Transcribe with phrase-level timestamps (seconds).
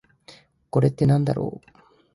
[0.71, 1.69] これってなんだろう？